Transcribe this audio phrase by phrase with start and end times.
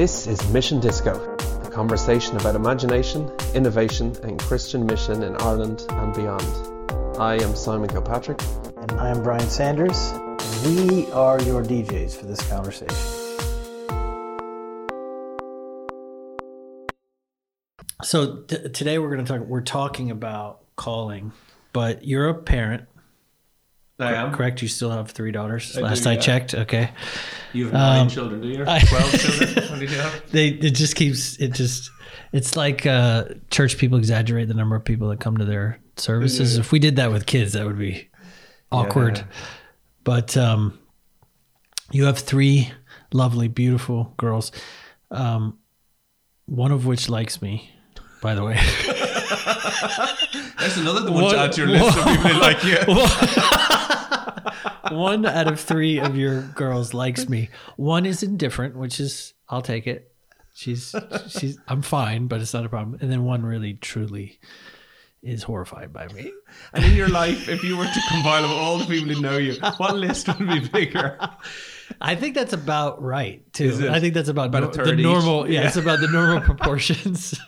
[0.00, 6.14] This is Mission Disco, a conversation about imagination, innovation, and Christian mission in Ireland and
[6.14, 7.20] beyond.
[7.20, 8.40] I am Simon Kilpatrick.
[8.78, 10.14] And I am Brian Sanders.
[10.64, 12.96] We are your DJs for this conversation.
[18.02, 19.46] So t- today we're going to talk.
[19.46, 21.32] We're talking about calling,
[21.74, 22.84] but you're a parent.
[24.00, 24.32] I am.
[24.32, 24.62] Correct.
[24.62, 25.76] You still have three daughters.
[25.76, 26.20] I Last do, I yeah.
[26.20, 26.54] checked.
[26.54, 26.90] Okay.
[27.52, 28.64] You have nine Um, children, do you?
[28.64, 29.78] Twelve children?
[29.78, 30.22] Do you have?
[30.30, 31.90] They it just keeps it just.
[32.32, 36.54] It's like uh, church people exaggerate the number of people that come to their services.
[36.54, 36.60] Yeah.
[36.60, 38.08] If we did that with kids, that would be
[38.70, 39.18] awkward.
[39.18, 39.24] Yeah.
[40.04, 40.78] But um,
[41.90, 42.72] you have three
[43.12, 44.52] lovely, beautiful girls.
[45.10, 45.58] Um,
[46.46, 47.70] one of which likes me,
[48.22, 48.58] by the way.
[50.58, 52.76] There's another one What- to add to your list of people who like you.
[54.96, 57.48] one out of three of your girls likes me.
[57.76, 60.12] One is indifferent, which is I'll take it.
[60.54, 60.94] She's
[61.28, 62.98] she's I'm fine, but it's not a problem.
[63.00, 64.38] And then one really truly
[65.22, 66.32] is horrified by me.
[66.72, 69.36] And in your life, if you were to compile of all the people who know
[69.38, 71.16] you, what list would be bigger?
[72.00, 73.88] I think that's about right too.
[73.90, 75.48] I think that's about, About third the normal.
[75.48, 75.66] Yeah, Yeah.
[75.68, 77.38] it's about the normal proportions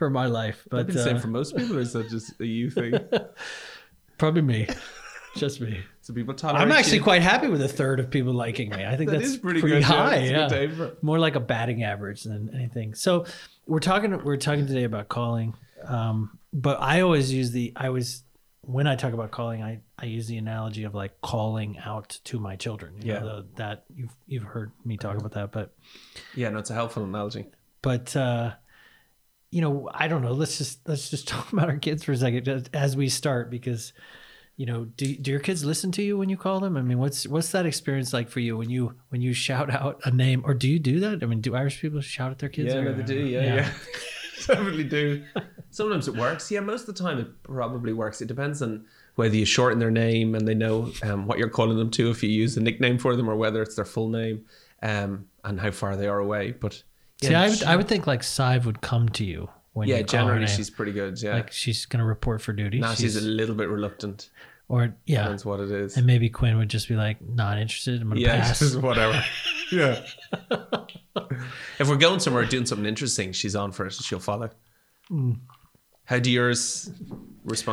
[0.00, 0.66] for my life.
[0.70, 2.94] But same uh, for most people, or is that just a you thing?
[4.18, 4.66] probably me,
[5.36, 5.80] just me.
[6.00, 7.02] So people tolerate I'm actually you.
[7.04, 8.84] quite happy with a third of people liking me.
[8.86, 9.86] I think That that's is pretty pretty, good, yeah.
[9.86, 10.16] high.
[10.24, 12.94] Yeah, for more like a batting average than anything.
[12.94, 13.26] So
[13.66, 14.24] we're talking.
[14.24, 17.72] We're talking today about calling, um, but I always use the.
[17.76, 18.24] I always
[18.62, 22.40] when I talk about calling, I I use the analogy of like calling out to
[22.40, 22.94] my children.
[23.02, 23.18] You Yeah.
[23.20, 25.74] know, the, that you've you've heard me talk about that, but
[26.34, 27.46] Yeah, no, it's a helpful analogy.
[27.82, 28.52] but uh
[29.50, 32.16] you know i don't know let's just let's just talk about our kids for a
[32.16, 33.92] second as we start because
[34.56, 36.98] you know do, do your kids listen to you when you call them i mean
[36.98, 40.42] what's what's that experience like for you when you when you shout out a name
[40.44, 42.80] or do you do that i mean do irish people shout at their kids Yeah,
[42.80, 43.18] or- they do.
[43.26, 43.72] Yeah, yeah.
[44.46, 45.22] Definitely do.
[45.70, 46.50] Sometimes it works.
[46.50, 48.22] Yeah, most of the time it probably works.
[48.22, 48.86] It depends on
[49.16, 52.22] whether you shorten their name and they know um, what you're calling them to, if
[52.22, 54.46] you use a nickname for them, or whether it's their full name,
[54.82, 56.52] um, and how far they are away.
[56.52, 56.82] But
[57.22, 60.04] see I would, I would think like Sive would come to you when yeah, you
[60.04, 60.56] call her generally name.
[60.56, 61.20] she's pretty good.
[61.22, 61.34] Yeah.
[61.34, 64.30] like she's gonna report for duty now she's, a little bit reluctant.
[64.68, 65.96] or yeah Depends what it is.
[65.96, 69.22] and maybe quinn would just be like not interested i'm gonna yeah, pass just whatever.
[69.72, 70.02] yeah.
[71.78, 73.92] if we're going somewhere doing something interesting, she's on for it.
[73.92, 74.50] She'll follow.
[75.08, 75.32] Hmm.
[76.04, 76.90] How do yours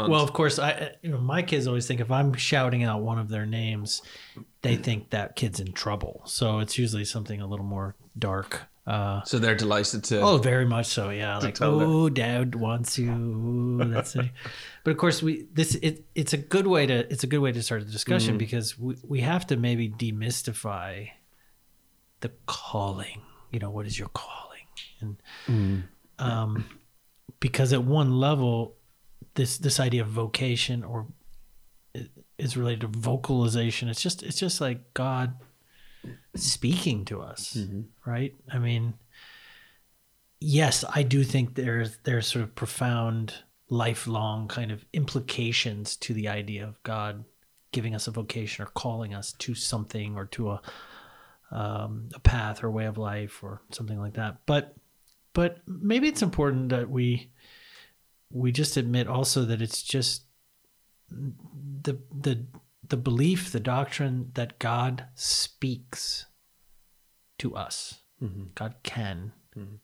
[0.10, 3.20] Well, of course, I you know my kids always think if I'm shouting out one
[3.20, 4.02] of their names,
[4.62, 6.22] they think that kid's in trouble.
[6.26, 8.62] So it's usually something a little more dark.
[8.86, 10.22] Uh, so they're delighted to.
[10.22, 11.10] oh, very much so.
[11.10, 13.12] Yeah, like oh, dad wants you.
[13.12, 14.30] Ooh, That's it.
[14.86, 17.52] But of course, we this it it's a good way to it's a good way
[17.52, 18.38] to start the discussion Mm-hmm.
[18.38, 21.10] because we we have to maybe demystify
[22.22, 23.22] the calling.
[23.52, 24.64] You know, what is your calling?
[25.02, 25.18] And
[25.48, 25.84] Mm.
[26.20, 26.66] um,
[27.42, 28.76] because at one level,
[29.38, 31.08] this this idea of vocation or
[32.38, 33.88] is related to vocalization.
[33.88, 35.36] It's just it's just like God
[36.36, 37.58] speaking to us,
[38.06, 38.36] right?
[38.52, 38.96] I mean,
[40.40, 43.34] yes, I do think there's there's sort of profound
[43.70, 47.24] lifelong kind of implications to the idea of God
[47.72, 50.62] giving us a vocation or calling us to something or to a
[51.52, 54.38] um, a path or way of life or something like that.
[54.46, 54.76] But
[55.34, 57.30] but maybe it's important that we
[58.32, 60.24] we just admit also that it's just
[61.10, 62.46] the the
[62.88, 66.26] the belief, the doctrine that God speaks
[67.40, 68.02] to us.
[68.22, 68.44] Mm-hmm.
[68.56, 69.76] God can mm-hmm.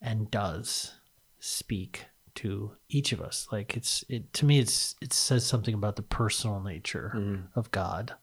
[0.00, 0.94] and does
[1.38, 3.46] speak to each of us.
[3.50, 7.58] Like it's it to me it's it says something about the personal nature mm-hmm.
[7.58, 8.14] of God.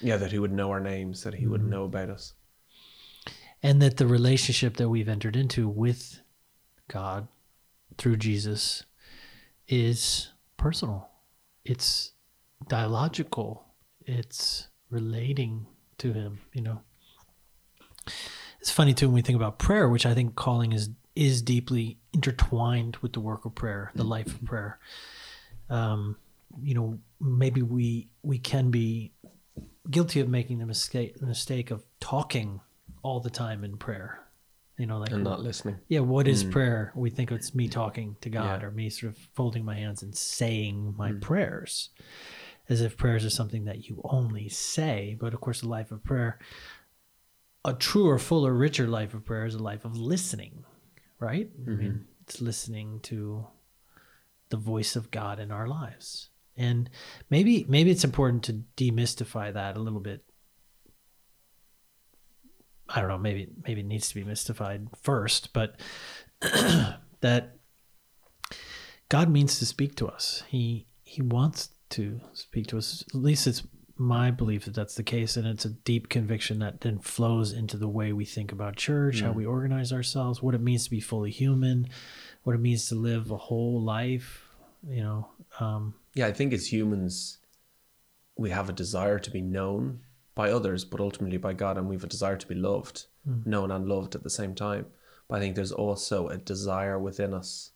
[0.00, 1.70] yeah, that he would know our names, that he would Mm-hmm.
[1.70, 2.34] know about us.
[3.62, 6.20] and that the relationship that we've entered into with
[6.88, 7.28] God
[7.96, 8.84] through Jesus
[9.66, 11.08] is personal.
[11.64, 12.12] It's
[12.68, 13.64] dialogical.
[14.06, 15.66] It's relating
[15.98, 16.80] to him, you know.
[18.60, 21.98] It's funny too when we think about prayer, which I think calling is is deeply
[22.12, 24.78] intertwined with the work of prayer, the life of prayer.
[25.68, 26.16] Um,
[26.62, 29.12] you know, maybe we we can be
[29.90, 32.60] guilty of making the mistake the mistake of talking
[33.02, 34.20] all the time in prayer.
[34.78, 35.76] You know, like And not listening.
[35.88, 36.92] yeah, what is prayer?
[36.94, 38.62] We think it's me talking to God Mm.
[38.62, 38.66] Yeah.
[38.68, 41.20] or me sort of folding my hands and saying my Mm.
[41.20, 41.90] prayers,
[42.68, 45.16] as if prayers are something that you only say.
[45.20, 46.38] But of course, the life of prayer,
[47.64, 50.64] a truer, fuller, richer life of prayer is a life of listening,
[51.18, 51.50] right?
[51.56, 51.78] I Mm-hmm.
[51.78, 53.46] mean, it's listening to
[54.50, 56.30] the voice of God in our lives.
[56.56, 56.88] And
[57.30, 60.24] maybe maybe it's important to demystify that a little bit
[62.88, 65.78] I don't know, maybe maybe it needs to be mystified first, but
[67.20, 67.58] that
[69.08, 70.42] God means to speak to us.
[70.48, 73.04] He he wants to speak to us.
[73.08, 73.62] At least it's
[73.96, 77.76] my belief that that's the case, and it's a deep conviction that then flows into
[77.76, 81.00] the way we think about church, how we organize ourselves, what it means to be
[81.00, 81.88] fully human,
[82.44, 84.44] what it means to live a whole life.
[84.86, 87.38] You know, um, Yeah, I think as humans,
[88.36, 90.00] we have a desire to be known
[90.38, 93.06] by others, but ultimately by God, and we have a desire to be loved,
[93.44, 94.86] known and loved at the same time.
[95.26, 97.72] But I think there's also a desire within us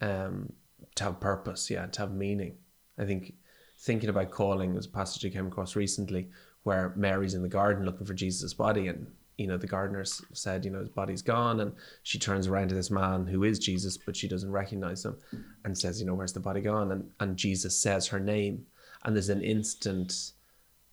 [0.00, 0.52] um,
[0.96, 2.54] to have purpose, yeah, to have meaning.
[2.98, 3.34] I think
[3.78, 6.28] thinking about calling, there's a passage I came across recently
[6.64, 9.06] where Mary's in the garden looking for Jesus' body, and
[9.38, 11.72] you know the gardeners said, you know, his body's gone, and
[12.02, 15.16] she turns around to this man who is Jesus, but she doesn't recognize him,
[15.64, 16.90] and says, you know, where's the body gone?
[16.90, 18.66] And and Jesus says her name,
[19.04, 20.32] and there's an instant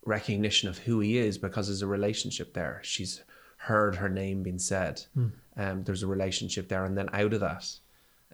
[0.08, 2.80] recognition of who he is because there's a relationship there.
[2.82, 3.22] She's
[3.58, 5.02] heard her name being said.
[5.14, 5.28] Hmm.
[5.56, 7.66] Um, there's a relationship there, and then out of that,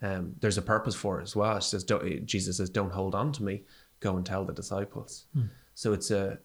[0.01, 1.59] um, there's a purpose for it as well.
[1.61, 3.63] She says, don't, Jesus says, "Don't hold on to me.
[4.01, 5.47] Go and tell the disciples." Hmm.
[5.75, 6.39] So it's a,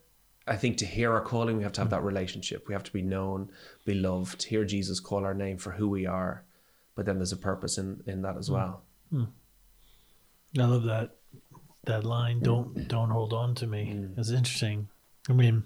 [0.47, 1.95] I think to hear our calling, we have to have hmm.
[1.95, 2.67] that relationship.
[2.67, 3.51] We have to be known,
[3.85, 4.43] be loved.
[4.43, 6.43] Hear Jesus call our name for who we are,
[6.95, 8.81] but then there's a purpose in in that as well.
[10.57, 11.15] I love that
[11.83, 12.39] that line.
[12.39, 14.07] Don't don't hold on to me.
[14.17, 14.87] It's interesting.
[15.27, 15.63] I mean,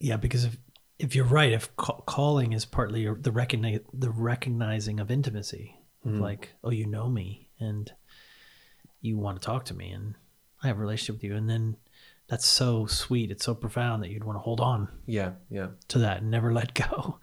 [0.00, 0.56] yeah, because if
[0.98, 6.12] if you're right, if ca- calling is partly the recogni- the recognizing of intimacy, of
[6.12, 6.20] mm-hmm.
[6.20, 7.92] like, oh, you know me, and
[9.00, 10.14] you want to talk to me, and
[10.62, 11.76] I have a relationship with you, and then
[12.28, 13.30] that's so sweet.
[13.30, 16.52] It's so profound that you'd want to hold on Yeah, yeah, to that and never
[16.54, 17.18] let go.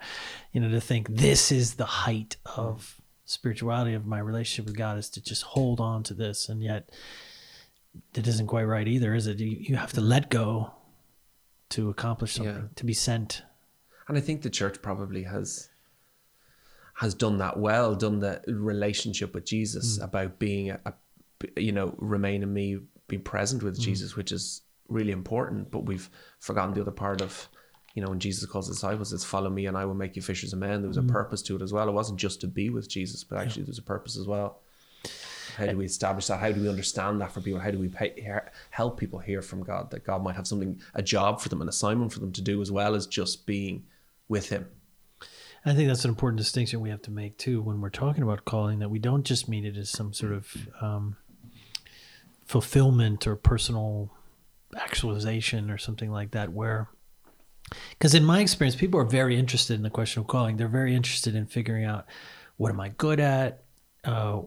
[0.51, 2.99] You know, to think this is the height of
[3.29, 6.49] spirituality of my relationship with God is to just hold on to this.
[6.49, 6.89] And yet
[8.15, 9.39] it isn't quite right either, is it?
[9.39, 10.71] You, you have to let go
[11.69, 12.67] to accomplish something, Yeah.
[12.75, 13.43] to be sent.
[14.07, 15.69] and I think the church probably has
[16.95, 20.03] has done that well, done the relationship with Jesus mm.
[20.03, 20.93] about being a, a
[21.55, 23.81] you know remain in me, be present with mm.
[23.81, 25.71] Jesus, which is really important.
[25.71, 26.09] But we've
[26.39, 27.47] forgotten the other part of
[27.93, 30.21] you know when Jesus calls the disciples, it's follow me and I will make you
[30.21, 30.81] fishers of men.
[30.81, 31.11] There was a mm.
[31.11, 31.87] purpose to it as well.
[31.87, 34.61] It wasn't just to be with Jesus, but actually there's a purpose as well.
[35.59, 36.39] How do we establish that?
[36.39, 37.59] How do we understand that for people?
[37.59, 40.81] How do we pay, hear, help people hear from God that God might have something,
[40.95, 43.83] a job for them, an assignment for them to do as well as just being
[44.27, 44.67] with Him?
[45.65, 48.45] I think that's an important distinction we have to make too when we're talking about
[48.45, 51.17] calling that we don't just mean it as some sort of um,
[52.45, 54.09] fulfillment or personal
[54.75, 56.89] actualization or something like that where
[57.91, 60.95] because in my experience people are very interested in the question of calling they're very
[60.95, 62.05] interested in figuring out
[62.57, 63.63] what am i good at
[64.05, 64.39] uh,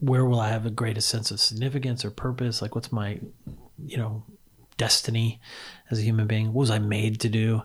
[0.00, 2.60] where will i have the greatest sense of significance or purpose?
[2.60, 3.20] Like what's my
[3.86, 4.24] you know
[4.76, 5.40] destiny
[5.90, 6.48] as a human being?
[6.48, 7.62] What was i made to do?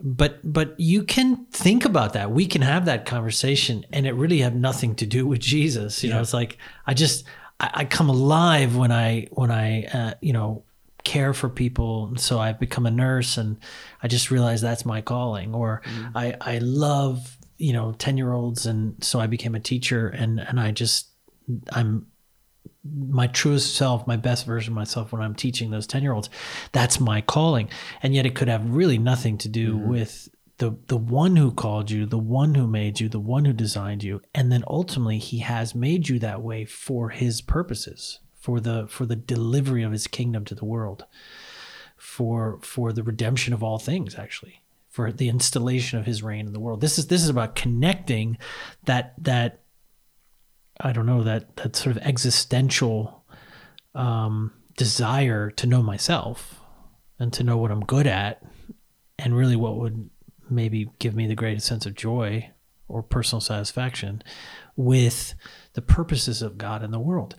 [0.00, 2.30] But but you can think about that.
[2.30, 6.02] We can have that conversation and it really have nothing to do with jesus.
[6.02, 7.24] You know it's like i just
[7.60, 10.62] I, I come alive when i when i uh, you know
[11.02, 12.06] care for people.
[12.06, 13.56] And so i've become a nurse and
[14.02, 15.54] i just realized that's my calling.
[15.54, 15.82] Or
[16.14, 20.38] i i love you know 10 year olds and so i became a teacher and
[20.38, 21.07] and i just
[21.72, 22.06] i'm
[22.84, 26.30] my truest self, my best version of myself when I'm teaching those 10 year olds.
[26.72, 27.68] That's my calling.
[28.02, 29.88] And yet it could have really nothing to do mm-hmm.
[29.88, 30.28] with
[30.58, 34.02] the the one who called you, the one who made you, the one who designed
[34.02, 34.20] you.
[34.34, 39.06] And then ultimately he has made you that way for his purposes, for the for
[39.06, 41.04] the delivery of his kingdom to the world,
[41.96, 44.62] for for the redemption of all things actually.
[44.88, 46.80] For the installation of his reign in the world.
[46.80, 48.36] This is this is about connecting
[48.84, 49.60] that that
[50.80, 53.24] I don't know that that sort of existential
[53.94, 56.60] um, desire to know myself
[57.18, 58.42] and to know what I'm good at,
[59.18, 60.10] and really what would
[60.48, 62.50] maybe give me the greatest sense of joy
[62.86, 64.22] or personal satisfaction
[64.76, 65.34] with
[65.74, 67.34] the purposes of God in the world.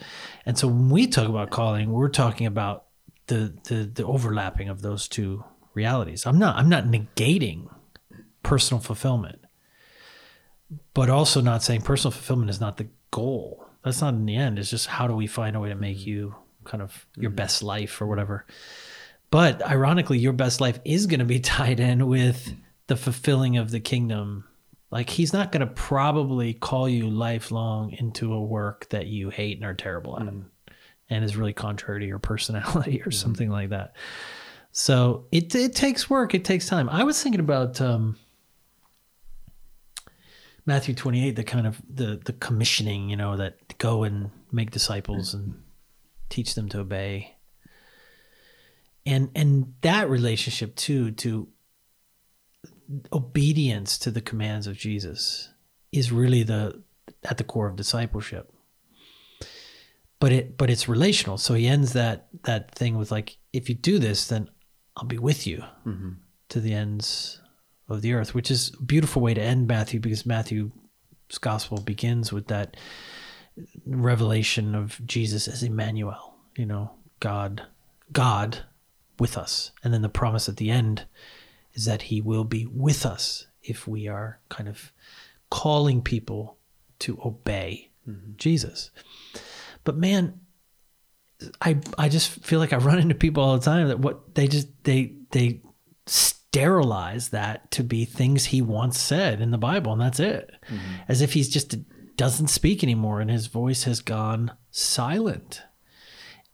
[0.45, 2.85] And so when we talk about calling, we're talking about
[3.27, 5.43] the the, the overlapping of those two
[5.73, 6.25] realities.
[6.25, 7.73] I'm not I'm not negating
[8.43, 9.39] personal fulfillment
[10.93, 13.65] but also not saying personal fulfillment is not the goal.
[13.83, 14.59] That's not in the end.
[14.59, 16.09] It's just how do we find a way to make mm-hmm.
[16.09, 17.37] you kind of your mm-hmm.
[17.37, 18.45] best life or whatever.
[19.31, 22.53] But ironically, your best life is going to be tied in with
[22.87, 24.45] the fulfilling of the kingdom.
[24.91, 29.57] Like he's not going to probably call you lifelong into a work that you hate
[29.57, 30.45] and are terrible at mm.
[31.09, 33.11] and is really contrary to your personality or mm-hmm.
[33.11, 33.95] something like that.
[34.71, 36.89] So it it takes work, it takes time.
[36.89, 38.17] I was thinking about um
[40.69, 45.31] Matthew 28, the kind of the the commissioning, you know, that go and make disciples
[45.31, 45.39] mm.
[45.39, 45.63] and
[46.29, 47.35] teach them to obey.
[49.03, 51.47] And and that relationship too to
[53.11, 55.49] obedience to the commands of Jesus
[55.91, 56.83] is really the
[57.23, 58.53] at the core of discipleship.
[60.19, 61.39] But it but it's relational.
[61.39, 64.51] So he ends that that thing with like, if you do this, then
[64.95, 66.11] I'll be with you mm-hmm.
[66.49, 67.41] to the ends
[67.89, 70.71] of the earth, which is a beautiful way to end Matthew because Matthew's
[71.41, 72.77] gospel begins with that
[73.85, 77.63] revelation of Jesus as Emmanuel, you know, God,
[78.11, 78.59] God
[79.19, 79.71] with us.
[79.83, 81.05] And then the promise at the end
[81.73, 84.91] is that he will be with us if we are kind of
[85.49, 86.57] calling people
[86.99, 88.31] to obey mm-hmm.
[88.37, 88.91] Jesus.
[89.83, 90.39] But man,
[91.61, 94.47] I I just feel like I run into people all the time that what they
[94.47, 95.61] just they they
[96.51, 100.51] sterilize that to be things he once said in the Bible and that's it.
[100.65, 100.95] Mm-hmm.
[101.07, 101.75] As if he's just
[102.17, 105.61] doesn't speak anymore and his voice has gone silent.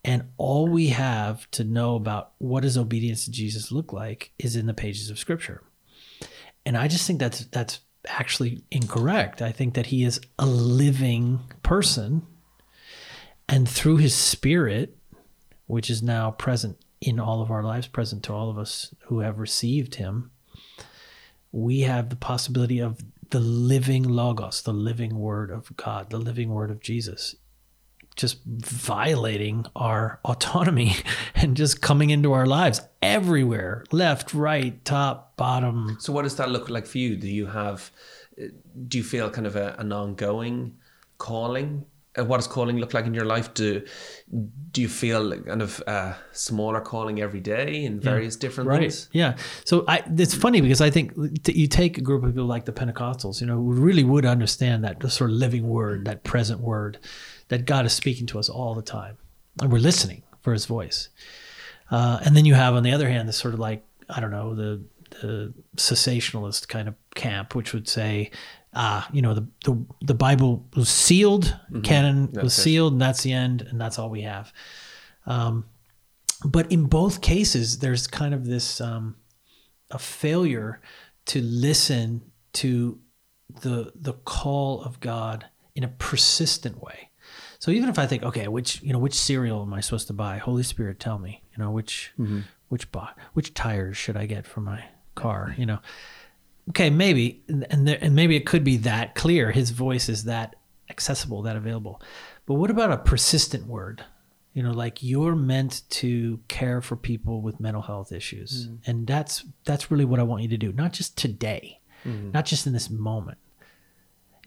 [0.04, 4.56] And all we have to know about what does obedience to Jesus look like is
[4.56, 5.64] in the pages of scripture.
[6.66, 9.42] And I just think that's that's actually incorrect.
[9.42, 12.22] I think that he is a living person
[13.48, 14.98] and through his spirit,
[15.68, 19.20] which is now present in all of our lives, present to all of us who
[19.20, 20.32] have received him,
[21.52, 26.50] we have the possibility of the living Logos, the living Word of God, the living
[26.50, 27.36] Word of Jesus,
[28.16, 30.96] just violating our autonomy
[31.36, 35.98] and just coming into our lives everywhere left, right, top, bottom.
[36.00, 37.16] So, what does that look like for you?
[37.16, 37.92] Do you have,
[38.88, 40.78] do you feel kind of a, an ongoing
[41.18, 41.86] calling?
[42.18, 43.54] Uh, What does calling look like in your life?
[43.54, 43.82] Do
[44.72, 48.80] do you feel kind of a smaller calling every day in various different right.
[48.82, 49.10] things?
[49.12, 49.36] yeah.
[49.64, 52.66] So i it's funny because i think that you take a group of people like
[52.66, 56.60] the pentecostals you know who really would understand that sort of living word that present
[56.62, 56.98] word
[57.48, 59.18] that god is speaking to us all the time.
[59.62, 61.10] And we're listening for his voice.
[61.90, 64.32] Uh, and then you have on the other hand this sort of like i don't
[64.32, 64.82] know the
[65.22, 68.32] the cessationalist kind of camp which would say
[68.76, 72.36] ah you know the the, the bible was sealed canon was Mm-hmm.
[72.42, 72.62] That's it.
[72.62, 74.52] sealed and that's the end and that's all we have.
[76.44, 79.16] But in both cases there's kind of this um,
[79.92, 80.82] a failure
[81.28, 82.22] to listen
[82.54, 83.00] to
[83.62, 87.10] the the call of god in a persistent way.
[87.60, 90.14] So even if i think okay which you know which cereal am i supposed to
[90.14, 90.38] buy?
[90.38, 92.12] Holy spirit tell me you know which
[92.70, 94.84] which bo- which tires should i get for my
[95.16, 95.80] car you know
[96.70, 100.26] okay maybe and and, there, and maybe it could be that clear his voice is
[100.26, 100.56] that
[100.90, 102.02] accessible that available.
[102.46, 104.04] But what about a persistent word?
[104.54, 108.68] You know like you're meant to care for people with mental health issues.
[108.68, 108.78] Mm.
[108.86, 112.34] And that's that's really what i want you to do not just today mm.
[112.34, 113.38] not just in this moment.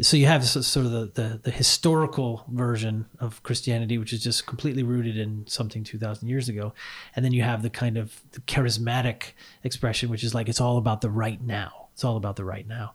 [0.00, 4.46] So you have sort of the, the the historical version of christianity which is just
[4.46, 6.72] completely rooted in something 2000 years ago.
[7.16, 9.32] And then you have the kind of charismatic
[9.64, 12.64] expression which is like it's all about the right now it's all about the right
[12.64, 12.94] now.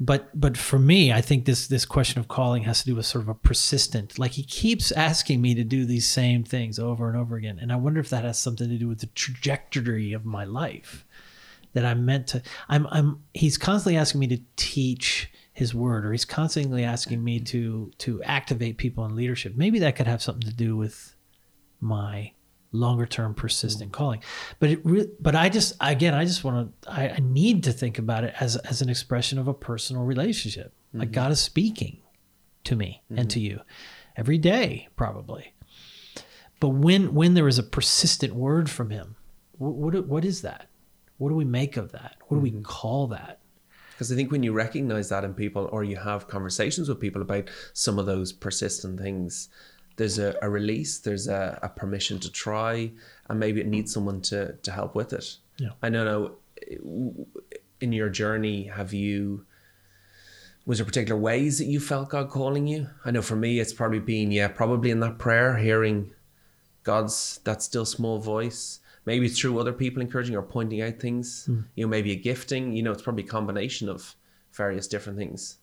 [0.00, 3.04] But but for me i think this this question of calling has to do with
[3.04, 7.08] sort of a persistent like he keeps asking me to do these same things over
[7.08, 7.58] and over again.
[7.60, 11.04] And i wonder if that has something to do with the trajectory of my life
[11.74, 16.12] that i'm meant to i'm i'm he's constantly asking me to teach his word or
[16.12, 19.54] he's constantly asking me to to activate people in leadership.
[19.54, 21.14] Maybe that could have something to do with
[21.80, 22.32] my
[22.72, 23.98] longer term persistent mm-hmm.
[23.98, 24.22] calling.
[24.58, 27.72] But it re- but i just again i just want to I, I need to
[27.72, 30.72] think about it as as an expression of a personal relationship.
[30.92, 31.14] Like mm-hmm.
[31.14, 31.98] god is speaking
[32.64, 33.58] to me and to mm-hmm.
[33.58, 33.60] you
[34.16, 35.54] every day probably.
[36.60, 39.16] But when when there is a persistent word from him
[39.58, 40.68] what what, what is that?
[41.18, 42.16] What do we make of that?
[42.26, 43.38] What do we call that?
[43.92, 47.22] Because I think when you recognize that in people or you have conversations with people
[47.22, 49.48] about some of those persistent things,
[49.96, 52.92] there's a, a release, there's a, a permission to try,
[53.28, 55.36] and maybe it needs someone to, to help with it.
[55.58, 55.70] Yeah.
[55.82, 56.36] I don't know,
[57.80, 59.44] in your journey, have you,
[60.64, 62.88] was there particular ways that you felt God calling you?
[63.04, 66.12] I know for me, it's probably been, yeah, probably in that prayer, hearing
[66.84, 68.80] God's, that still small voice.
[69.04, 71.46] Maybe it's through other people encouraging or pointing out things.
[71.46, 71.62] Hmm.
[71.74, 72.72] You know, maybe a gifting.
[72.72, 74.14] You know, it's probably a combination of
[74.52, 75.58] various different things.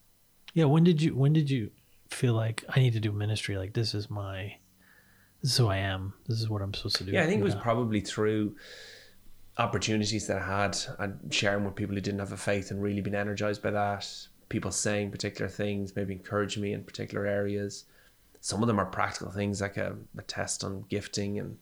[0.53, 1.71] Yeah, when did you when did you
[2.09, 3.57] feel like I need to do ministry?
[3.57, 4.55] Like this is my
[5.41, 6.13] this is who I am.
[6.27, 7.11] This is what I'm supposed to do.
[7.11, 7.61] Yeah, I think it was Yeah.
[7.61, 8.55] probably through
[9.57, 13.01] opportunities that I had and sharing with people who didn't have a faith and really
[13.01, 14.07] been energized by that.
[14.49, 17.85] People saying particular things, maybe encouraging me in particular areas.
[18.41, 21.57] Some of them are practical things like a, a test on gifting and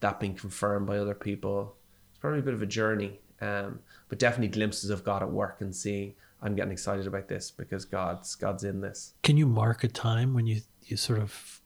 [0.00, 1.74] that being confirmed by other people.
[2.10, 5.60] It's probably a bit of a journey, um, but definitely glimpses of God at work
[5.60, 9.14] and seeing I'm getting excited about this because God's God's in this.
[9.22, 11.60] Can you mark a time when you you sort of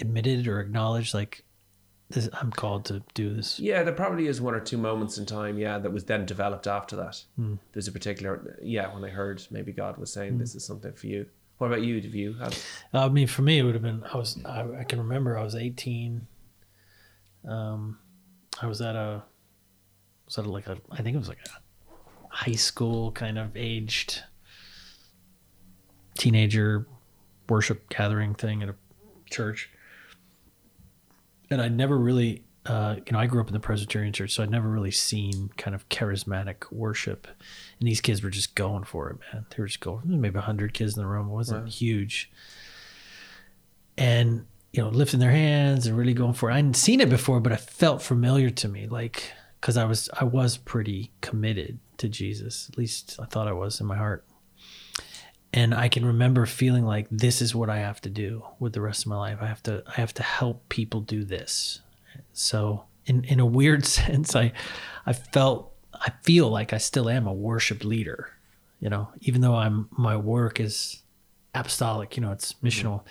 [0.00, 1.44] admitted or acknowledged like
[2.10, 3.58] this, I'm called to do this.
[3.58, 6.66] Yeah, there probably is one or two moments in time, yeah, that was then developed
[6.66, 7.22] after that.
[7.36, 7.54] Hmm.
[7.72, 11.06] There's a particular, yeah, when I heard maybe God was saying this is something for
[11.06, 11.26] you.
[11.58, 12.00] What about you?
[12.00, 12.56] Have you had?
[12.92, 14.02] I mean, for me, it would have been.
[14.12, 14.38] I was.
[14.44, 15.38] I, I can remember.
[15.38, 16.26] I was 18.
[17.48, 17.98] Um,
[18.60, 19.22] I was at a.
[20.24, 20.78] Was at like a.
[20.90, 21.48] I think it was like a
[22.34, 24.22] high school kind of aged
[26.18, 26.86] teenager
[27.48, 28.74] worship gathering thing at a
[29.30, 29.70] church,
[31.50, 32.42] and I never really.
[32.66, 35.50] Uh, you know, I grew up in the Presbyterian church, so I'd never really seen
[35.58, 37.26] kind of charismatic worship.
[37.78, 39.44] And these kids were just going for it, man.
[39.50, 40.00] They were just going.
[40.06, 41.28] Maybe hundred kids in the room.
[41.28, 41.70] It wasn't Wow.
[41.70, 42.30] huge.
[43.98, 46.54] And you know, lifting their hands and really going for it.
[46.54, 50.08] I hadn't seen it before, but it felt familiar to me, like because I was
[50.18, 52.68] I was pretty committed to Jesus.
[52.70, 54.24] At least I thought I was in my heart.
[55.52, 58.80] And I can remember feeling like this is what I have to do with the
[58.80, 59.38] rest of my life.
[59.40, 61.80] I have to I have to help people do this.
[62.32, 64.52] So in in a weird sense, I
[65.06, 68.30] I felt I feel like I still am a worship leader.
[68.80, 71.02] You know, even though I'm my work is
[71.54, 73.04] apostolic, you know, it's missional.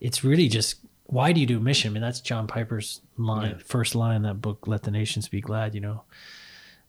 [0.00, 1.90] It's really just why do you do mission?
[1.90, 3.62] I mean, that's John Piper's line, Yeah.
[3.64, 6.02] first line in that book, "Let the Nations Be Glad." You know,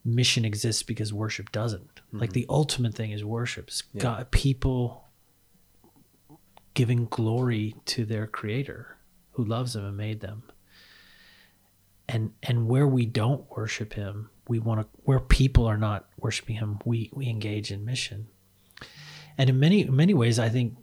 [0.05, 2.01] mission exists because worship doesn't.
[2.13, 2.51] Like the mm-hmm.
[2.51, 3.67] ultimate thing is worship.
[3.67, 4.01] It's Yeah.
[4.03, 5.05] God, people
[6.75, 8.97] giving glory to their Creator,
[9.31, 10.43] who loves them and made them.
[12.07, 14.88] And and where we don't worship Him, we want to.
[15.03, 18.27] Where people are not worshiping Him, we we engage in mission.
[19.39, 20.77] And in many many ways, I think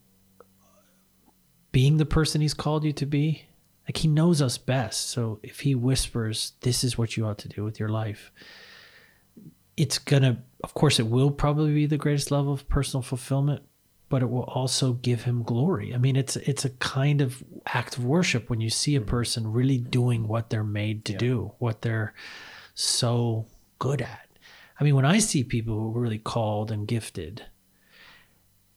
[1.71, 3.47] being the person He's called you to be,
[3.87, 5.11] like He knows us best.
[5.11, 8.33] So if He whispers, "This is what you ought to do with your life,"
[9.77, 13.63] it's gonna of course it will probably be the greatest level of personal fulfillment
[14.09, 15.95] but it will also give him glory.
[15.95, 19.09] I mean it's it's a kind of act of worship when you see a mm-hmm.
[19.09, 22.13] person really doing what they're made to do what they're
[22.75, 23.47] so
[23.79, 24.29] good at.
[24.79, 27.47] I mean when i see people who are really called and gifted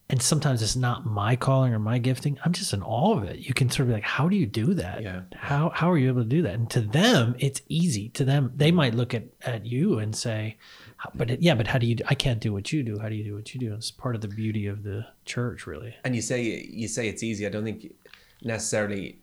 [0.08, 3.38] and sometimes it's not my calling or my gifting i'm just in all of it.
[3.40, 5.02] You can sort of be like how do you do that?
[5.02, 5.22] Yeah.
[5.34, 6.54] how how are you able to do that?
[6.54, 8.08] And to them it's easy.
[8.10, 10.56] To them they might look at at you and say
[11.14, 12.98] but it, yeah but how do you do, i can't do what you do.
[12.98, 13.74] How do you do what you do?
[13.74, 15.94] It's part of the beauty of the church really.
[16.04, 17.46] And you say you say it's easy.
[17.46, 17.92] I don't think
[18.42, 19.18] necessarily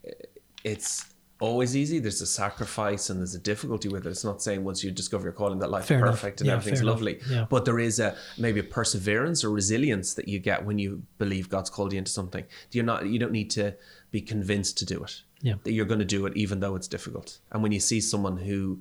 [0.64, 1.13] it's
[1.44, 1.98] always easy.
[1.98, 4.10] There's a sacrifice and there's a difficulty with it.
[4.10, 6.14] It's not saying once you discover your calling that life Fair is enough.
[6.14, 7.20] perfect and Yeah, everything's lovely.
[7.30, 7.46] Yeah.
[7.48, 11.48] But there is a maybe a perseverance or resilience that you get when you believe
[11.48, 12.44] God's called you into something.
[12.72, 13.74] You're not you don't need to
[14.10, 15.22] be convinced to do it.
[15.40, 15.54] Yeah.
[15.64, 17.38] That you're going to do it even though it's difficult.
[17.52, 18.80] And when you see someone who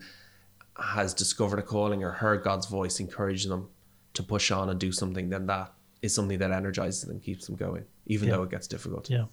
[0.78, 3.70] has discovered a calling or heard God's voice encouraging them
[4.14, 7.56] to push on and do something, then that is something that energizes them keeps them
[7.56, 9.10] going, even though it gets difficult.
[9.10, 9.26] yeah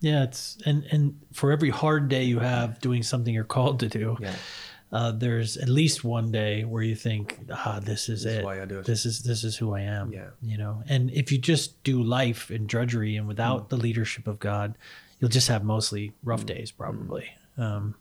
[0.00, 3.88] yeah it's and and for every hard day you have doing something you're called to
[3.88, 4.34] do Yeah.
[4.92, 8.44] uh, there's at least one day where you think, ah, this is This is it.
[8.44, 10.12] why I do it." This is this is who I am.
[10.12, 10.30] Yeah.
[10.42, 13.28] You know, and if you just do life in drudgery and Mm.
[13.28, 14.76] without the leadership of God,
[15.18, 16.46] you'll just have mostly rough Mm.
[16.46, 17.26] days, probably.
[17.58, 17.94] Um,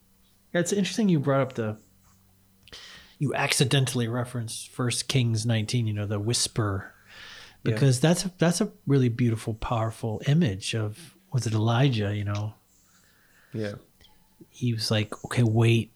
[0.54, 1.78] yeah, it's interesting you brought up the.
[3.18, 5.88] You accidentally referenced First Kings 19.
[5.88, 6.94] You know the whisper,
[7.64, 7.72] Yeah.
[7.72, 12.16] because that's a, that's a really beautiful, powerful image of was it Elijah?
[12.16, 12.54] You know,
[13.52, 13.74] Yeah.
[14.48, 15.92] he was like, okay, wait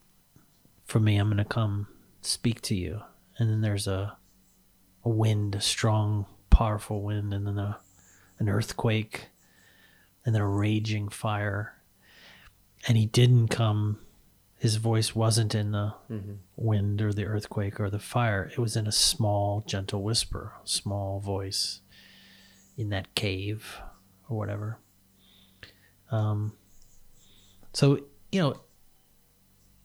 [0.83, 1.15] for me.
[1.15, 1.87] I'm going to come
[2.21, 2.99] speak to you.
[3.37, 4.17] And then there's a,
[5.05, 7.79] a wind, a strong, powerful wind, and then a,
[8.37, 9.29] an earthquake,
[10.25, 11.73] and then a raging fire.
[12.85, 13.99] And he didn't come,
[14.57, 16.33] his voice wasn't in the mm-hmm.
[16.57, 18.51] wind or the earthquake or the fire.
[18.51, 21.79] It was in a small, gentle whisper, small voice
[22.75, 23.79] in that cave
[24.27, 24.79] or whatever.
[26.11, 26.53] Um,
[27.73, 27.99] so,
[28.31, 28.61] you know,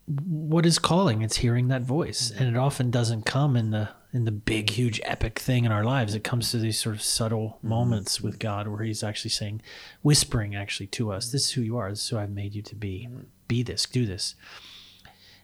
[0.06, 1.22] what is calling?
[1.22, 2.30] It's hearing that voice.
[2.30, 5.82] And it often doesn't come in the in the big, huge, epic thing in our
[5.82, 6.14] lives.
[6.14, 9.60] It comes to these sort of subtle moments with God where He's actually saying,
[10.02, 12.62] whispering actually to us, This is who you are, this is who I've made you
[12.62, 13.08] to be.
[13.48, 14.37] Be this, do this.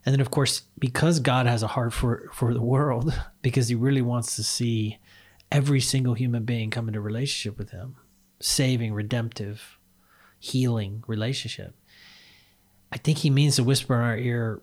[0.07, 3.13] And then of course, because God has a heart for, for the world,
[3.43, 4.99] because he really wants to see
[5.51, 7.97] every single human being come into relationship with him,
[8.39, 9.80] saving, redemptive,
[10.41, 11.77] healing relationship.
[12.91, 14.63] I think he means to whisper in our ear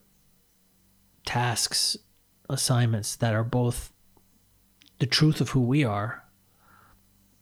[1.26, 1.96] tasks,
[2.50, 3.94] assignments that are both
[5.00, 6.24] the truth of who we are,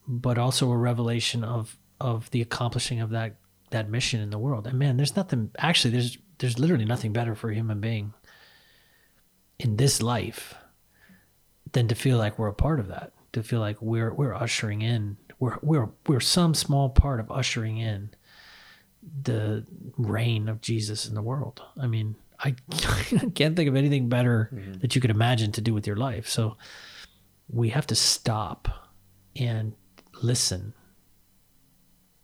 [0.07, 3.37] but also a revelation of of the accomplishing of that
[3.71, 4.67] that mission in the world.
[4.67, 8.13] And man, there's nothing actually there's there's literally nothing better for a human being
[9.57, 10.55] in this life
[11.71, 13.13] than to feel like we're a part of that.
[13.33, 17.77] To feel like we're we're ushering in we're we're we're some small part of ushering
[17.77, 18.11] in
[19.23, 19.65] the
[19.97, 21.61] reign of Jesus in the world.
[21.79, 22.51] I mean, I
[23.35, 24.49] can't think of anything better
[24.81, 26.27] that you could imagine to do with your life.
[26.27, 26.57] So
[27.49, 28.67] we have to stop
[29.35, 29.73] and
[30.21, 30.73] listen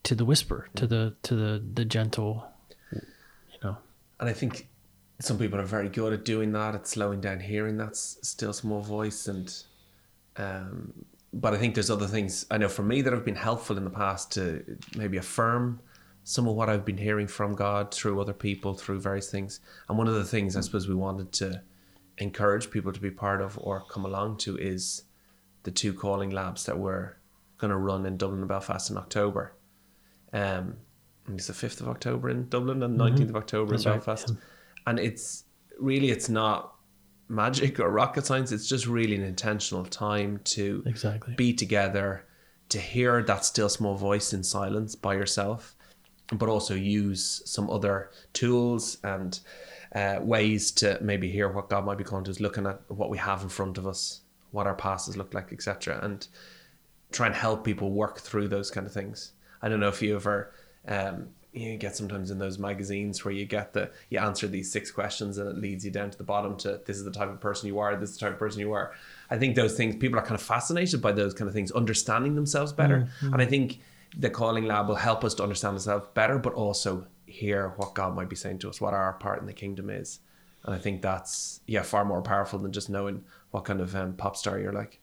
[0.03, 2.45] to the whisper, to the to the the gentle,
[2.91, 3.77] you know.
[4.19, 4.67] And I think
[5.21, 8.81] some people are very good at doing that, at slowing down, hearing that still small
[8.81, 9.27] voice.
[9.27, 9.53] And,
[10.37, 10.93] um,
[11.31, 13.83] but I think there's other things I know for me that have been helpful in
[13.83, 14.63] the past to
[14.95, 15.79] maybe affirm
[16.23, 19.59] some of what I've been hearing from God through other people, through various things.
[19.89, 21.61] And one of the things I suppose we wanted to
[22.17, 25.03] encourage people to be part of or come along to is
[25.63, 27.15] the two calling labs that we're
[27.57, 29.53] going to run in Dublin and Belfast in October.
[30.33, 30.77] Um,
[31.27, 34.29] it's the fifth of October in Dublin and 19th of October That's in right, Belfast,
[34.29, 34.35] yeah.
[34.87, 35.43] and it's
[35.79, 36.75] really it's not
[37.27, 38.51] magic or rocket science.
[38.51, 41.35] It's just really an intentional time to Exactly.
[41.35, 42.25] be together,
[42.69, 45.75] to hear that still small voice in silence by yourself,
[46.31, 49.39] but also use some other tools and
[49.93, 53.09] uh, ways to maybe hear what God might be calling to us, looking at what
[53.09, 56.27] we have in front of us, what our past has looked like, etc., and
[57.11, 59.33] try and help people work through those kind of things.
[59.61, 60.53] I don't know if you ever
[60.87, 64.89] um, you get sometimes in those magazines where you get the you answer these six
[64.89, 67.41] questions and it leads you down to the bottom to this is the type of
[67.41, 68.93] person you are, this is the type of person you are.
[69.29, 72.35] I think those things people are kind of fascinated by those kind of things, understanding
[72.35, 73.79] themselves better, and I think
[74.17, 78.15] the calling lab will help us to understand ourselves better, but also hear what God
[78.15, 80.19] might be saying to us, what our part in the kingdom is.
[80.63, 84.13] And I think that's yeah far more powerful than just knowing what kind of um,
[84.13, 84.99] pop star you're like.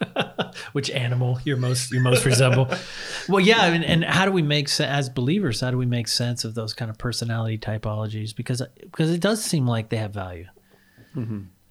[0.72, 2.68] which animal you're most you most resemble.
[3.28, 5.60] well, yeah, and, and how do we make as believers?
[5.60, 8.34] How do we make sense of those kind of personality typologies?
[8.34, 10.46] Because because it does seem like they have value.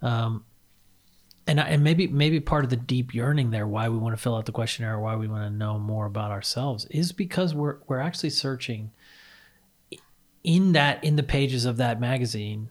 [0.01, 0.43] Um,
[1.47, 4.21] and I, and maybe maybe part of the deep yearning there, why we want to
[4.21, 7.55] fill out the questionnaire, or why we want to know more about ourselves, is because
[7.55, 8.91] we're we're actually searching
[10.43, 12.69] in that in the pages of that magazine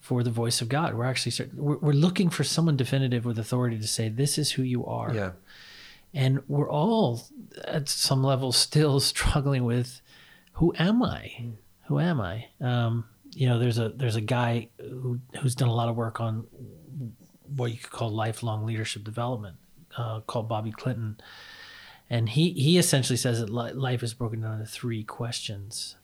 [0.00, 0.94] for the voice of God.
[0.94, 4.62] We're actually we're, we're looking for someone definitive with authority to say this is who
[4.62, 5.12] you are.
[5.14, 5.32] Yeah,
[6.14, 7.24] And we're all
[7.64, 10.00] at some level still struggling with
[10.54, 11.50] who am I?
[11.86, 12.46] Who am I?
[12.60, 16.20] Um, you know, there's a there's a guy who who's done a lot of work
[16.20, 16.46] on
[17.48, 19.56] what you could call lifelong leadership development,
[19.96, 21.18] uh, called Bobby Clinton,
[22.08, 25.96] and he he essentially says that li- life is broken down into three questions.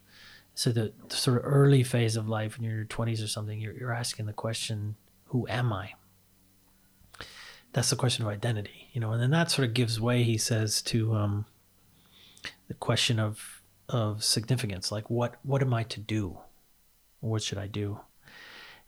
[0.55, 3.59] So the, sort of early phase of life, when you're in your 20s or something,
[3.59, 5.95] you're, you're asking the question, "Who am I?"
[7.73, 10.37] That's the question of identity, you know, and then that sort of gives way, he
[10.37, 11.47] says, to um,
[12.69, 16.39] the question of of significance, like what what am I to do?
[17.21, 18.01] What should I do?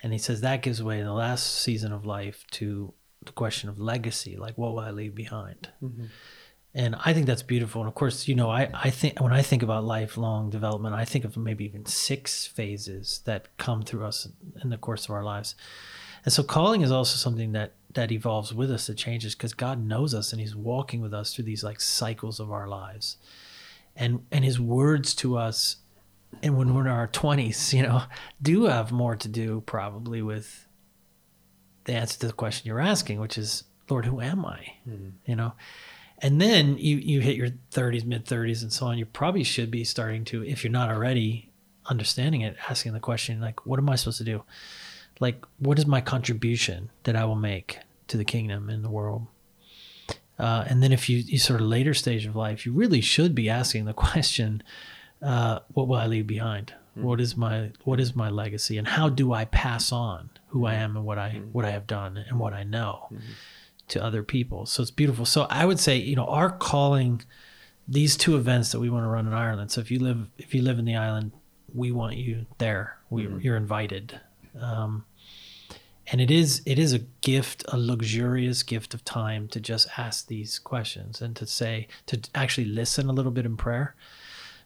[0.04, 2.92] And he says that gives way in the last season of life to
[3.24, 5.70] the question of legacy, like what will I leave behind?
[5.82, 6.04] Mm-hmm.
[6.74, 7.80] And I think that's beautiful.
[7.80, 11.06] And of course, you know, I, I think when I think about lifelong development, I
[11.06, 14.28] think of maybe even six phases that come through us
[14.62, 15.54] in the course of our lives.
[16.26, 19.82] And so calling is also something that that evolves with us, that changes because God
[19.82, 23.16] knows us and He's walking with us through these like cycles of our lives.
[23.96, 25.76] And and his words to us
[26.42, 28.02] and when we're in our twenties, you know,
[28.40, 30.66] do have more to do probably with
[31.84, 34.74] the answer to the question you're asking, which is, Lord, who am I?
[35.26, 35.52] You know?
[36.18, 38.98] And then you you hit your 30s, mid 30s, and so on.
[38.98, 41.50] You probably should be starting to, if you're not already
[41.86, 44.42] understanding it, asking the question like, what am I supposed to do?
[45.20, 49.26] Like, what is my contribution that I will make to the kingdom in the world?
[50.38, 53.34] Uh, and then if you, you sort of later stage of life, you really should
[53.34, 54.62] be asking the question,
[55.22, 56.74] uh, what will I leave behind?
[56.94, 57.02] Hmm.
[57.02, 60.74] What is my what is my legacy, and how do I pass on who I
[60.74, 60.80] hmm.
[60.80, 61.44] am and what I hmm.
[61.52, 63.08] what I have done and what I know
[63.88, 64.66] to other people?
[64.66, 65.24] So it's beautiful.
[65.24, 67.22] So I would say, you know, our calling,
[67.88, 69.70] these two events that we want to run in Ireland.
[69.70, 71.32] So if you live if you live in the island,
[71.72, 72.98] we want you there.
[73.10, 74.20] We, You're invited.
[74.60, 75.04] Um,
[76.06, 80.26] and it is it is a gift a luxurious gift of time to just ask
[80.26, 83.94] these questions and to say to actually listen a little bit in prayer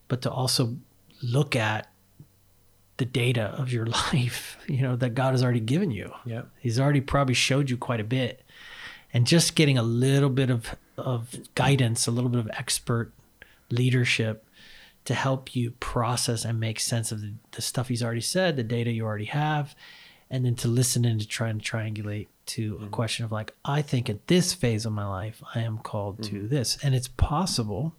[0.08, 0.76] but to also
[1.22, 1.90] look at
[2.96, 6.12] the data of your life you know that god has already given you.
[6.24, 8.42] Yeah, he's already probably showed you quite a bit.
[9.12, 13.12] And just getting a little bit of of guidance a little bit of expert
[13.70, 14.44] leadership
[15.04, 18.62] to help you process and make sense of the, the stuff he's already said the
[18.62, 19.74] data you already have
[20.28, 22.90] and then to listen and to try and triangulate to a mm-hmm.
[22.90, 26.34] question of like i think at this phase of my life i am called to
[26.34, 26.48] mm-hmm.
[26.48, 26.78] this.
[26.82, 27.94] And it's possible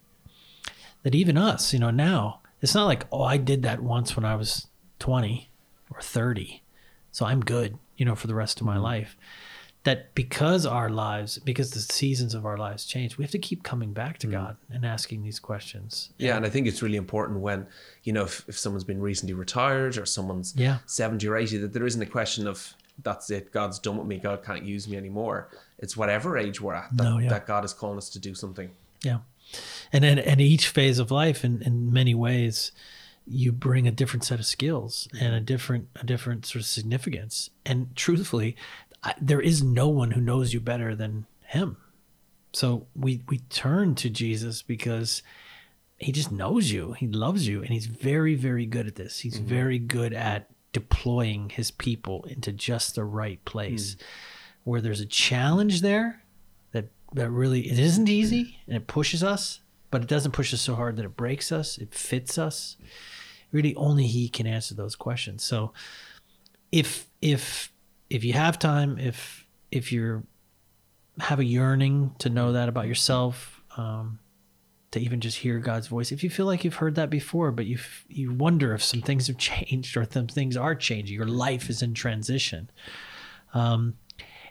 [1.04, 4.26] that even us you know now it's not like oh i did that once when
[4.26, 4.68] i was
[5.00, 5.50] 20
[5.92, 6.62] or 30
[7.12, 9.16] so i'm good you know for the rest of my life
[9.86, 13.64] that because our lives, because the seasons of our lives change, we have to keep
[13.64, 14.20] coming back Mm.
[14.20, 16.10] to God and asking these questions.
[16.18, 17.66] Yeah, and I think it's really important when,
[18.04, 20.80] you know, if, if someone's been recently retired or someone's Yeah.
[20.86, 24.18] 70 or 80, that there isn't a question of, that's it, God's done with me,
[24.18, 25.48] God can't use me anymore.
[25.78, 27.30] It's whatever age we're at that, No, yeah.
[27.30, 28.70] that God is calling us to do something.
[29.02, 29.20] Yeah.
[29.92, 32.72] And at, at each phase of life, in, in many ways,
[33.30, 37.50] you bring a different set of skills and a different a different sort of significance.
[37.66, 38.56] And truthfully,
[39.04, 41.78] I, there is no one who knows you better than Him.
[42.54, 45.22] So we we turn to Jesus because
[45.98, 46.94] He just knows you.
[46.94, 49.20] He loves you, and He's very very good at this.
[49.20, 49.48] He's mm-hmm.
[49.48, 53.96] very good at deploying His people into just the right place.
[53.96, 54.02] Mm.
[54.66, 56.22] Where there's a challenge there,
[57.14, 60.76] that really it isn't easy and it pushes us but it doesn't push us so
[60.76, 62.78] hard that it breaks us it fits us
[63.52, 65.74] really only he can answer those questions so
[66.72, 67.72] if if
[68.10, 70.24] if you have time if if you're
[71.20, 74.20] have a yearning to know that about yourself um
[74.92, 76.12] to even just hear God's voice.
[76.12, 79.28] If you feel like you've heard that before, but you you wonder if some things
[79.28, 82.70] have changed or some things are changing, your life is in transition.
[83.54, 83.96] Um,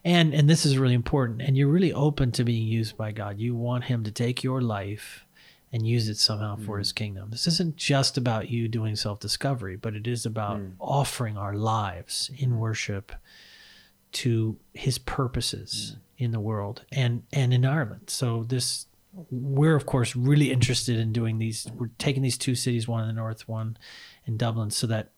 [0.05, 1.43] and and this is really important.
[1.43, 3.39] And you're really open to being used by god.
[3.39, 5.25] You want him to take your life
[5.73, 6.79] and use it somehow for mm-hmm.
[6.79, 7.29] his kingdom.
[7.31, 10.73] This isn't just about you doing self-discovery but it is about mm.
[10.81, 12.57] offering our lives in mm.
[12.57, 13.13] worship
[14.11, 16.25] to his purposes mm.
[16.25, 18.09] in the world and and in ireland.
[18.09, 18.87] So this
[19.31, 23.09] we're of course really interested in doing these we're taking these two cities one in
[23.09, 23.77] the north one
[24.27, 25.11] in dublin so that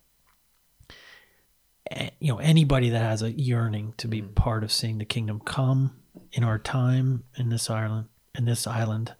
[2.20, 4.34] you know anybody that has a yearning to be mm.
[4.34, 5.96] part of seeing the kingdom come
[6.32, 9.14] in our time in this island in this island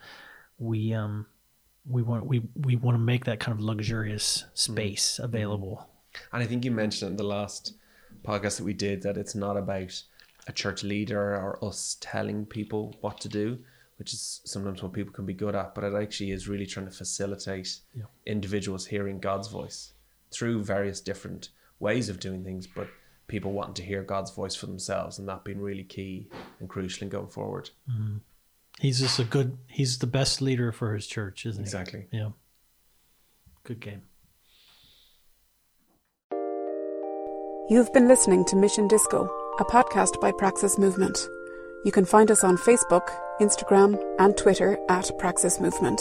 [0.58, 1.26] we um
[1.88, 4.58] we want we we want to make that kind of luxurious mm.
[4.58, 5.24] space mm-hmm.
[5.24, 5.88] available.
[6.32, 7.74] And I think you mentioned in the last
[8.24, 10.02] podcast that we did that it's not about
[10.46, 13.58] a church leader or us telling people what to do,
[13.98, 16.86] which is sometimes what people can be good at, but it actually is really trying
[16.86, 18.04] to facilitate Yeah.
[18.26, 19.92] individuals hearing God's voice
[20.32, 22.86] through various different ways of doing things, but
[23.26, 26.28] people wanting to hear God's voice for themselves and that being really key
[26.60, 27.70] and crucial in going forward.
[27.90, 28.18] Mm-hmm.
[28.80, 32.06] he's just a good he's the best leader for his church isn't Exactly.
[32.10, 32.18] he Exactly.
[32.18, 32.30] yeah
[33.64, 34.02] good game
[37.68, 41.16] You've been listening to Mission Disco, a podcast by Praxis Movement.
[41.84, 43.06] You can find us on Facebook,
[43.40, 46.00] Instagram, and Twitter at Praxis Movement.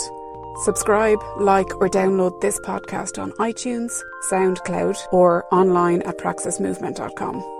[0.58, 7.59] Subscribe, like, or download this podcast on iTunes, SoundCloud, or online at praxismovement.com.